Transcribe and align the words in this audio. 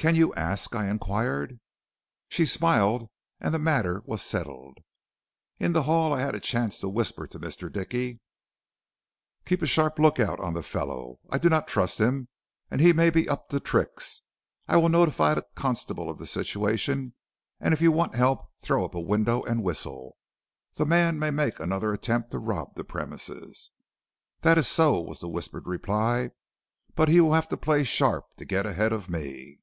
"'Can 0.00 0.14
you 0.14 0.32
ask?' 0.34 0.76
I 0.76 0.86
inquired. 0.86 1.58
"She 2.28 2.46
smiled 2.46 3.10
and 3.40 3.52
the 3.52 3.58
matter 3.58 4.00
was 4.04 4.22
settled. 4.22 4.78
"In 5.58 5.72
the 5.72 5.82
hall 5.82 6.12
I 6.14 6.20
had 6.20 6.36
the 6.36 6.40
chance 6.40 6.78
to 6.78 6.88
whisper 6.88 7.26
to 7.26 7.38
Mr. 7.40 7.68
Dickey: 7.70 8.20
"'Keep 9.44 9.62
a 9.62 9.66
sharp 9.66 9.98
lookout 9.98 10.38
on 10.38 10.54
the 10.54 10.62
fellow. 10.62 11.18
I 11.30 11.38
do 11.38 11.48
not 11.48 11.66
trust 11.66 11.98
him, 12.00 12.28
and 12.70 12.80
he 12.80 12.92
may 12.92 13.10
be 13.10 13.28
up 13.28 13.48
to 13.48 13.58
tricks. 13.58 14.22
I 14.68 14.76
will 14.76 14.88
notify 14.88 15.34
the 15.34 15.44
constable 15.56 16.08
of 16.08 16.18
the 16.18 16.26
situation 16.28 17.14
and 17.58 17.74
if 17.74 17.80
you 17.80 17.90
want 17.90 18.14
help 18.14 18.52
throw 18.62 18.84
up 18.84 18.94
a 18.94 19.00
window 19.00 19.42
and 19.42 19.64
whistle. 19.64 20.16
The 20.74 20.86
man 20.86 21.18
may 21.18 21.32
make 21.32 21.58
another 21.58 21.92
attempt 21.92 22.30
to 22.30 22.38
rob 22.38 22.76
the 22.76 22.84
premises.' 22.84 23.72
"'That 24.42 24.58
is 24.58 24.68
so,' 24.68 25.00
was 25.00 25.18
the 25.18 25.28
whispered 25.28 25.66
reply. 25.66 26.30
'But 26.94 27.08
he 27.08 27.20
will 27.20 27.34
have 27.34 27.48
to 27.48 27.56
play 27.56 27.82
sharp 27.82 28.36
to 28.36 28.44
get 28.44 28.64
ahead 28.64 28.92
of 28.92 29.10
me.'" 29.10 29.58